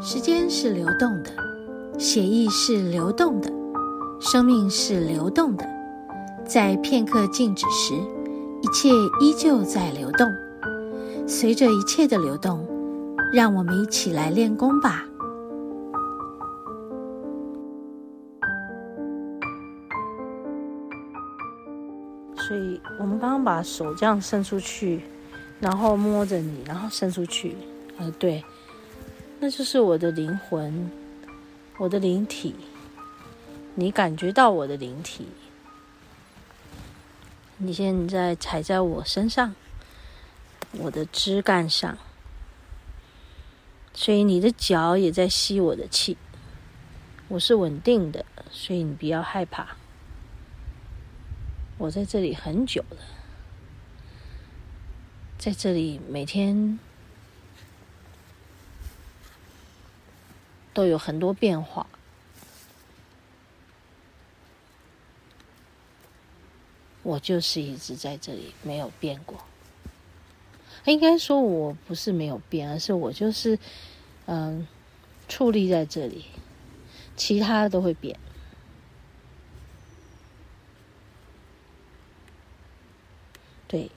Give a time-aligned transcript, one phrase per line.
[0.00, 1.30] 时间是流动的，
[1.98, 3.50] 血液是流动的，
[4.20, 5.66] 生命是流动的。
[6.46, 7.94] 在片刻静止时，
[8.62, 8.90] 一切
[9.20, 10.30] 依旧在流动。
[11.26, 12.68] 随着一切的流动，
[13.32, 15.04] 让我们一起来练功吧。
[22.36, 25.00] 所以我们刚刚把手这样伸出去，
[25.58, 27.56] 然后摸着你，然后伸出去，
[27.96, 28.44] 呃，对，
[29.44, 30.90] 那就是我的灵魂，
[31.76, 32.54] 我的灵体，
[33.74, 35.28] 你感觉到我的灵体，
[37.58, 39.54] 你现在踩在我身上，
[40.72, 41.98] 我的枝干上，
[43.92, 46.16] 所以你的脚也在吸我的气，
[47.28, 49.76] 我是稳定的，所以你不要害怕。
[51.76, 52.96] 我在这里很久了，
[55.36, 56.78] 在这里每天
[60.74, 61.86] 都有很多变化。
[67.02, 69.38] 我就是一直在这里没有变过。
[70.86, 73.58] 应该说我不是没有变，而是我就是
[74.26, 74.66] 嗯，
[75.28, 76.26] 矗立在这里，
[77.16, 78.18] 其他都会变。
[83.66, 83.90] 对，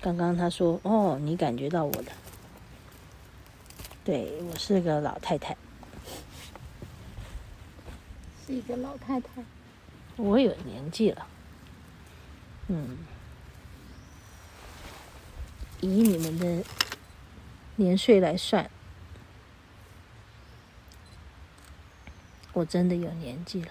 [0.00, 2.12] 刚刚他说：“哦，你感觉到我的？
[4.04, 5.56] 对，我是个老太太，
[8.48, 9.44] 是一个老太太。
[10.16, 11.26] 我有年纪了，
[12.68, 12.96] 嗯，
[15.82, 16.64] 以你们的
[17.76, 18.70] 年岁来算，
[22.54, 23.70] 我真的有年纪了。”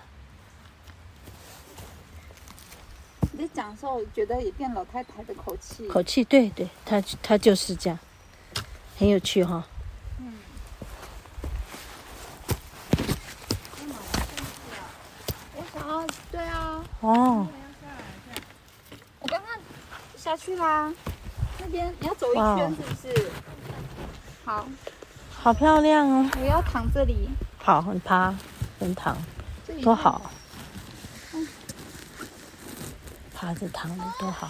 [3.33, 5.87] 你在讲的时候，我觉得也变老太太的口气。
[5.87, 7.97] 口气，对对，他他就是这样，
[8.99, 9.63] 很有趣哈、哦。
[10.19, 10.33] 嗯。
[15.55, 16.85] 我想要，对啊。
[17.01, 17.47] 哦。
[19.19, 19.59] 我刚刚
[20.15, 20.89] 下去啦，
[21.59, 23.31] 那边你要走一圈是不是？
[24.45, 24.65] 好。
[25.37, 26.29] 好漂亮哦。
[26.39, 27.27] 我要躺这里。
[27.57, 28.33] 好，你趴，
[28.79, 29.17] 跟躺，
[29.83, 30.31] 多好。
[33.33, 34.49] 趴着躺着多好，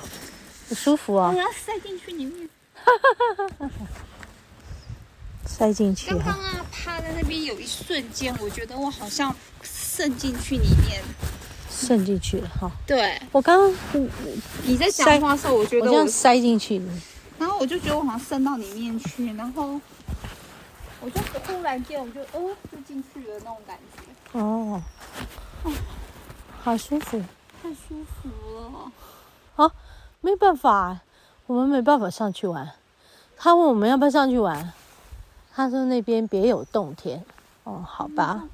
[0.70, 1.32] 不舒服哦。
[1.34, 2.48] 我要塞进去里面。
[5.46, 6.12] 塞进去。
[6.12, 11.02] 刚刚啊，趴在那边有一瞬间，我觉得我好像渗进去里面。
[11.78, 12.72] 渗进去了哈。
[12.88, 13.22] 对。
[13.32, 14.10] 我刚刚
[14.64, 16.82] 你在讲话的时候，我觉得我，我这样塞进去。
[17.38, 19.80] 然后我就觉得我好像渗到里面去，然后
[21.02, 24.40] 我就忽然间我就哦，就进去了那种感觉。
[24.40, 24.82] 哦。
[25.64, 25.72] 哦，
[26.64, 27.22] 好舒服。
[27.62, 28.92] 太舒服了，
[29.64, 29.72] 啊，
[30.22, 31.00] 没办法，
[31.46, 32.72] 我们没办法上去玩。
[33.36, 34.74] 他问我们要不要上去玩，
[35.54, 37.24] 他说那边别有洞天。
[37.64, 38.46] 哦，好吧，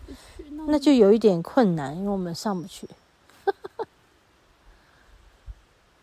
[0.68, 2.88] 那就有一点困难，因为我们上不去。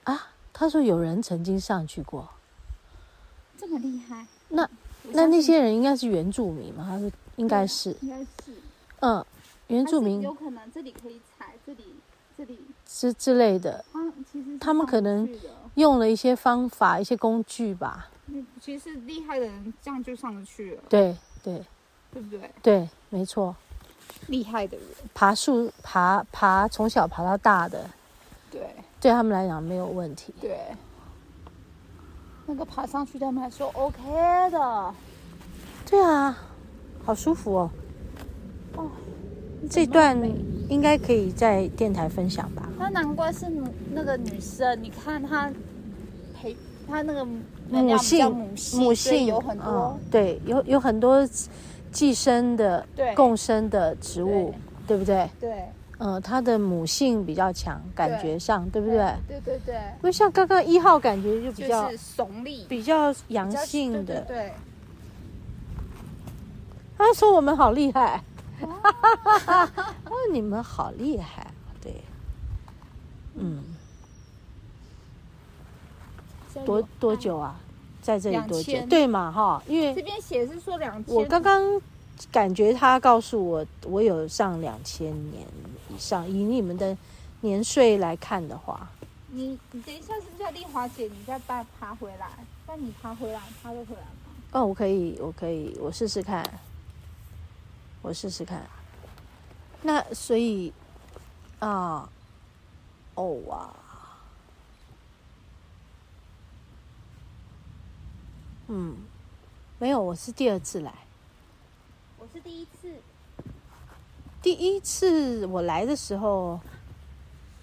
[0.04, 2.28] 啊，他说有人曾经上去过，
[3.58, 4.26] 这么厉害？
[4.48, 4.68] 那
[5.12, 6.86] 那那些人应该是原住民吗？
[6.88, 8.54] 他说应该是，应该是，
[9.00, 9.24] 嗯，
[9.68, 11.94] 原住民有可能这里可以踩，这里
[12.36, 12.58] 这里。
[12.86, 13.84] 之之类的，
[14.60, 15.28] 他们可能
[15.74, 18.08] 用了一些方法、一些工具吧。
[18.60, 20.82] 其实厉害的人这样就上得去了。
[20.88, 21.64] 对对，
[22.12, 22.50] 对不对？
[22.62, 23.54] 对，没错。
[24.28, 27.84] 厉害的人，爬树、爬爬，从小爬到大的，
[28.50, 30.34] 对，对他们来讲没有问题。
[30.40, 30.58] 对，
[32.46, 33.98] 那个爬上去他们还说 OK
[34.50, 34.94] 的。
[35.86, 36.36] 对啊，
[37.04, 37.70] 好舒服哦。
[38.76, 38.90] 哦。
[39.68, 40.18] 这段
[40.70, 42.66] 应该可以在电台分享吧？
[42.78, 43.44] 那难怪是
[43.92, 45.50] 那个女生，你看她
[46.34, 46.56] 陪
[46.88, 47.22] 她那个
[47.68, 51.28] 母性母性，母性有很多、嗯、对，有有很多
[51.92, 54.54] 寄生的、共生的植物，
[54.86, 55.30] 对，对不对？
[55.40, 55.64] 对，
[55.98, 59.14] 嗯，它的母性比较强，感觉上对，对不对？
[59.28, 59.74] 对对对。
[59.74, 61.90] 因为像刚刚一号感觉就比较
[62.68, 64.02] 比较阳性的。
[64.02, 64.52] 对，对，对。
[66.96, 68.22] 他说我们好厉害。
[68.60, 71.46] 哈哈哈哈哦，你们好厉害，
[71.80, 71.94] 对，
[73.36, 73.64] 嗯，
[76.66, 77.58] 多多久啊？
[78.02, 78.78] 在这里多久？
[78.86, 81.14] 对嘛，哈，因为这边写是说两千。
[81.14, 81.80] 我刚刚
[82.32, 85.46] 感觉他告诉我，我有上两千年
[85.88, 86.96] 以上，以你们的
[87.40, 88.88] 年岁来看的话。
[89.28, 91.04] 你你等一下是不是要丽华姐？
[91.04, 92.28] 你再把爬回来，
[92.66, 94.32] 那你爬回来，爬得回来吗？
[94.52, 96.44] 哦，我可以，我可以，我试试看。
[98.02, 98.66] 我试试看，
[99.82, 100.72] 那所以
[101.58, 102.08] 啊，
[103.14, 103.68] 哦哇，
[108.72, 108.94] 嗯，
[109.80, 110.94] 没有，我是第二次来。
[112.20, 112.94] 我是第一次。
[114.40, 116.60] 第一次我来的时候，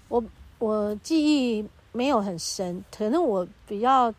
[0.10, 0.22] 我
[0.60, 4.14] 我记忆没有很深，可能我比较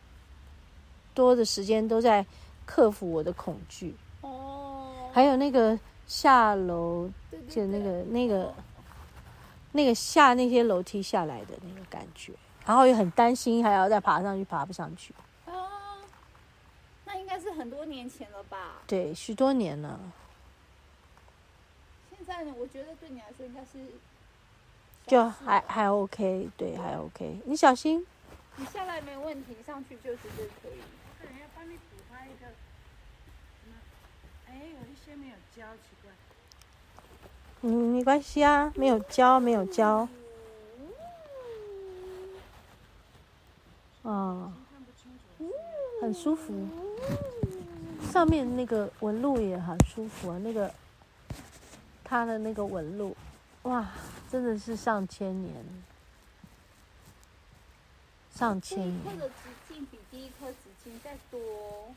[1.12, 2.24] 多的时间都在
[2.64, 3.94] 克服我的恐惧。
[4.22, 5.10] 哦。
[5.12, 7.10] 还有那个下楼，
[7.50, 8.54] 就那个那个
[9.72, 12.32] 那个下那些楼梯下来的那个感觉，
[12.64, 15.12] 然后又很担心还要再爬上去，爬不上去。
[17.58, 18.74] 很多年前了吧？
[18.86, 19.98] 对，许多年了。
[22.08, 22.54] 现在呢？
[22.56, 23.94] 我觉得对你来说应该是
[25.08, 27.40] 就还还 OK，对，还 OK。
[27.46, 28.06] 你小心。
[28.54, 30.78] 你下来没问题，上去就绝对可以。
[30.78, 32.46] 我可能要帮你补发一个。
[34.46, 36.12] 哎，有一些没有胶，奇怪。
[37.62, 40.08] 嗯，没关系啊，没有胶，没有胶。
[44.02, 44.52] 哦。
[46.00, 46.68] 很舒服。
[48.12, 50.72] 上面那个纹路也很舒服啊，那个
[52.02, 53.16] 它的那个纹路，
[53.62, 53.88] 哇，
[54.30, 55.54] 真的是上千年，
[58.34, 59.04] 上千年。
[59.04, 59.34] 这一颗的直
[59.68, 61.94] 径比第一颗直径再多，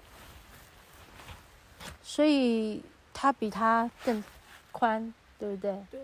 [2.04, 2.83] 所以
[3.13, 4.24] 它比它更
[4.71, 5.86] 宽，对不对？
[5.89, 6.01] 对。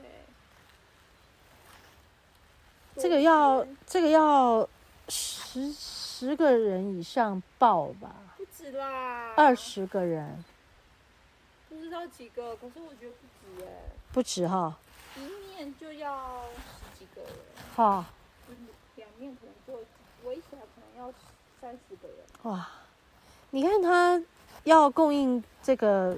[2.95, 4.67] 这个要这个要
[5.07, 8.15] 十十个人以上抱吧。
[8.57, 10.43] 是啦，二十个人，
[11.69, 13.27] 不知道几个，可是我觉得不
[13.61, 13.69] 止哎，
[14.11, 14.75] 不止哈，
[15.15, 15.19] 一
[15.55, 17.31] 面就要十几个人，
[17.75, 18.03] 哈，
[18.95, 19.85] 两面可能就
[20.27, 21.13] 围起来可能要
[21.61, 22.17] 三十个人，
[22.51, 22.67] 哇，
[23.51, 24.19] 你看他
[24.63, 26.17] 要供应这个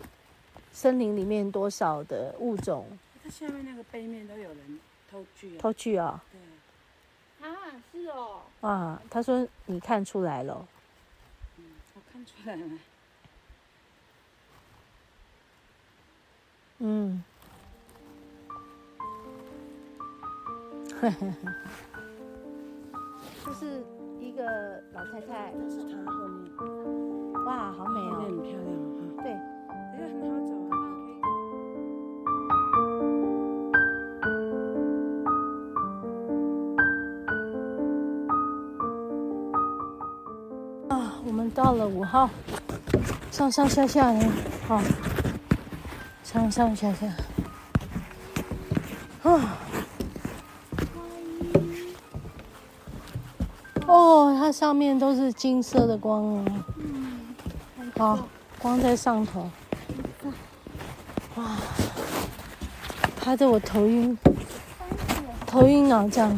[0.71, 2.87] 森林里面多少的物种？
[3.21, 4.79] 它下面那个背面都有人
[5.11, 6.23] 偷锯，偷锯啊？
[6.31, 7.53] 对，啊，
[7.91, 10.65] 是哦，啊，他说你看出来了。
[12.19, 12.61] 看出来了。
[16.79, 17.23] 嗯。
[20.99, 21.53] 呵呵呵。
[23.45, 23.85] 这是
[24.19, 25.53] 一个老太太。
[25.57, 26.51] 那是她后面。
[27.45, 28.23] 哇，好美哦。
[28.25, 28.67] 很漂亮
[28.97, 29.23] 哈。
[29.23, 29.31] 对。
[29.95, 30.73] 因为很好走啊。
[41.49, 42.29] 到了五号，
[43.31, 44.27] 上上下下的，
[44.67, 44.81] 好，
[46.23, 47.07] 上上下下，
[49.23, 49.57] 啊，
[53.87, 56.45] 哦，它上面都是金色的光哦，
[57.97, 58.19] 好，
[58.59, 59.49] 光在上头，
[61.35, 61.57] 哇，
[63.19, 64.17] 拍得我头晕，
[65.45, 66.37] 头晕脑胀。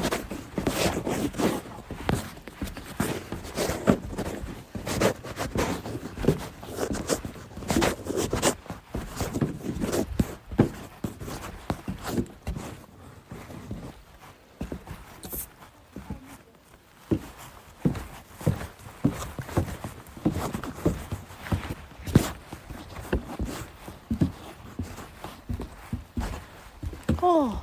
[27.32, 27.58] 哦，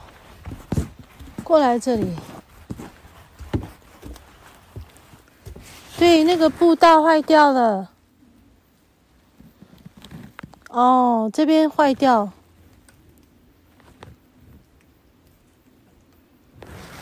[1.44, 2.16] 过来这里。
[5.98, 7.90] 对，那个步道坏掉了。
[10.70, 12.32] 哦，这边坏掉，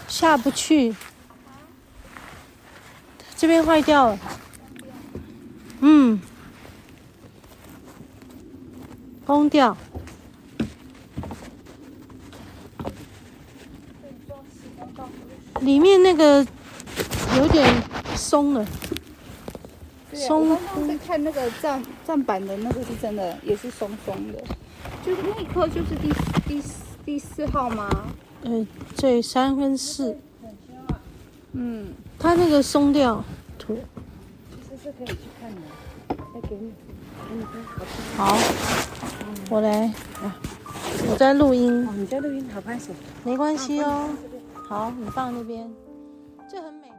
[0.08, 0.96] 下不去。
[3.36, 4.18] 这边坏掉了。
[5.80, 6.20] 嗯，
[9.24, 9.76] 崩掉。
[15.60, 16.46] 里面那个
[17.36, 17.66] 有点
[18.14, 18.66] 松了，
[20.12, 20.50] 松。
[20.50, 24.42] 我刚刚在看那个站站板的那个是真的，也是松松的。
[25.04, 26.12] 就是那一颗就是第
[26.46, 26.62] 第
[27.04, 27.88] 第四号吗？
[28.42, 30.16] 嗯，对，三分四。
[31.52, 33.24] 嗯，它那个松掉，
[33.58, 33.78] 土。
[34.50, 35.56] 其实是可以去看的。
[36.34, 36.70] 再给你，
[37.28, 38.26] 给你看。
[38.26, 38.36] 好，
[39.50, 39.92] 我来。
[41.10, 41.86] 我在录音。
[41.86, 42.86] 哦，你在录音，好拍手。
[43.24, 44.10] 没关系哦。
[44.68, 45.72] 好，你放那边，
[46.50, 46.92] 这很美。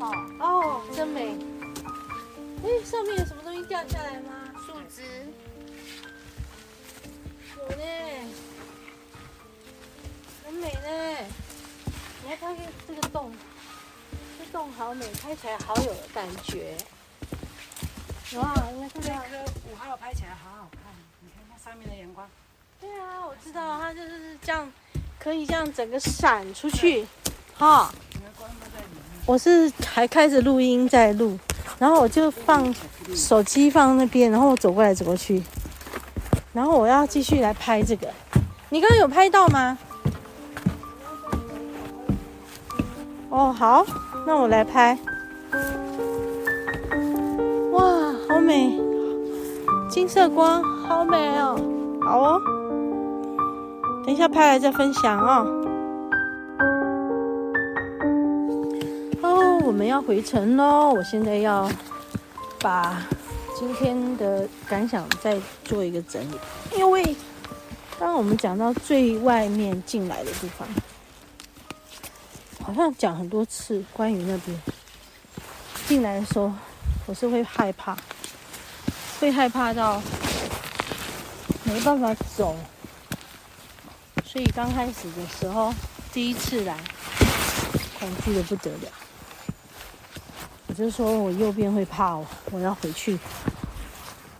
[0.00, 0.10] 好
[0.40, 1.36] 哦，真美。
[2.64, 4.30] 哎，上面有什么东西掉下来吗？
[4.66, 5.02] 树枝。
[7.58, 7.84] 有呢，
[10.46, 11.26] 很美呢。
[12.22, 13.30] 你还看看这个洞。
[14.56, 16.74] 洞好美，拍起来好有感觉。
[18.38, 20.80] 哇，你看这颗五号拍起来好好看，
[21.20, 22.26] 你看它上面的阳光。
[22.80, 24.72] 对啊，我知道，它就是这样
[25.18, 27.06] 可以这样整个闪出去，
[27.58, 27.92] 哈。
[29.26, 31.38] 我是还开着录音在录，
[31.78, 32.74] 然后我就放
[33.14, 35.42] 手机放那边，然后我走过来走过去，
[36.54, 38.10] 然后我要继续来拍这个。
[38.70, 39.78] 你刚刚有拍到吗？
[43.28, 43.84] 哦，好，
[44.26, 44.98] 那我来拍。
[47.70, 48.76] 哇，好美，
[49.88, 51.56] 金色光，好美哦。
[52.02, 52.42] 好哦，
[54.04, 55.62] 等一下拍来再分享哦。
[59.64, 60.94] 我们要回程喽！
[60.94, 61.68] 我现在要
[62.60, 63.02] 把
[63.58, 66.38] 今天的感想再做一个整理。
[66.76, 67.02] 因为
[67.98, 70.66] 刚刚我们讲到最外面进来的地方，
[72.66, 74.60] 好像讲很多次关于那边
[75.86, 76.52] 进来的时候，
[77.06, 77.96] 我是会害怕，
[79.20, 80.02] 会害怕到
[81.62, 82.56] 没办法走。
[84.24, 85.72] 所以刚开始的时候，
[86.12, 86.76] 第一次来，
[88.00, 88.88] 恐惧得不得了。
[90.66, 93.16] 我就说我右边会怕我，我要回去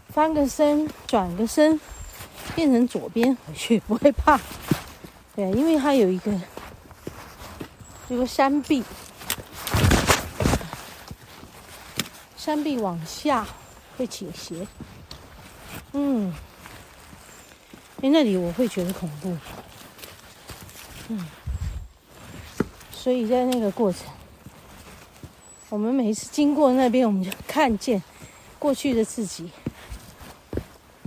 [0.08, 1.80] 翻个身，转个身，
[2.56, 4.36] 变成左边回去不会怕。
[5.36, 6.32] 对，因为它有一个
[8.08, 8.84] 有个山壁，
[12.36, 13.44] 山壁往下
[13.96, 14.66] 会倾斜。
[15.92, 16.32] 嗯，
[18.00, 19.36] 因为那里我会觉得恐怖。
[21.08, 21.26] 嗯，
[22.92, 24.02] 所以在那个过程。
[25.68, 28.00] 我们每一次经过那边，我们就看见
[28.56, 29.50] 过去的自己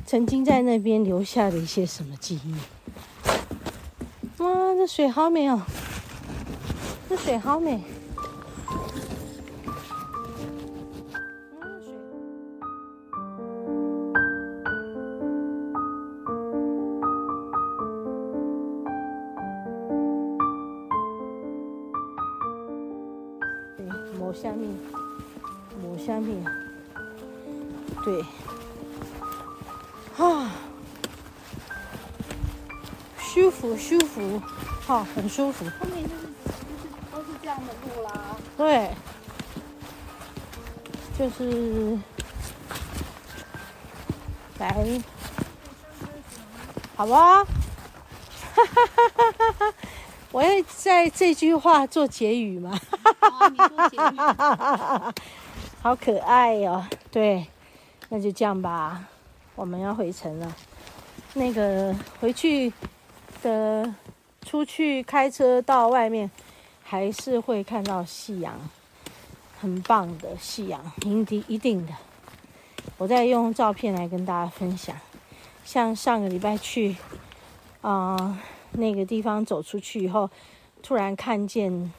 [0.06, 2.53] 曾经在那边留下的一些什么记忆。
[4.44, 5.62] 哇，这水好美哦！
[7.19, 7.81] 这水好美。
[24.17, 24.69] 抹下面，
[25.81, 26.45] 抹下面，
[28.03, 28.21] 对，
[30.17, 30.51] 啊，
[33.17, 34.41] 舒服舒服，
[34.81, 35.65] 好，很舒服。
[35.79, 36.38] 后面就是。
[38.60, 38.89] 对，
[41.18, 41.98] 就是
[44.58, 44.75] 来，
[46.94, 47.46] 好吧，哈
[48.54, 48.86] 哈
[49.16, 49.74] 哈哈哈。
[50.34, 52.78] 我要在这句话做结语嘛，
[53.22, 55.13] 哈哈哈哈哈。
[55.82, 56.86] 好可爱哟、哦！
[57.10, 57.48] 对，
[58.10, 59.06] 那就这样吧。
[59.56, 60.54] 我们要回城了。
[61.34, 62.74] 那个回去
[63.42, 63.96] 的，
[64.46, 66.30] 出去开车到外面，
[66.89, 68.60] 还是会看到夕阳，
[69.60, 71.93] 很棒的夕阳，一定一定的。
[72.98, 74.98] 我再用照片来跟大家分享。
[75.63, 76.96] 像上个礼拜去，
[77.81, 78.41] 啊、
[78.72, 80.31] 那个地方走出去以后，
[80.81, 81.93] 突然看见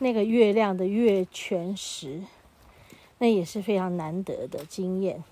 [0.00, 2.24] 那个月亮的月全食，
[3.18, 5.22] 那也是非常难得的经验。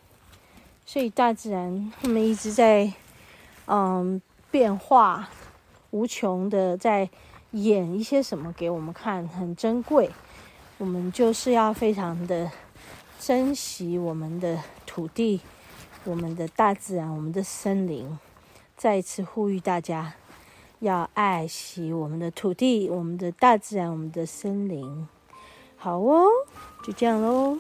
[0.87, 2.93] 所以大自然他们一直在
[3.67, 5.29] 嗯变化
[5.91, 7.11] 无穷的，在
[7.53, 10.11] 演一些什么给我们看，很珍贵。
[10.79, 12.51] 我们就是要非常的
[13.19, 15.41] 珍惜我们的土地、
[16.05, 18.19] 我们的大自然、我们的森林。
[18.77, 20.15] 再一次呼吁大家。
[20.81, 25.09] 要爱惜我们的土地、我们的大自然、我们的森林。
[25.77, 26.25] 好哦，
[26.85, 27.59] 就这样喽。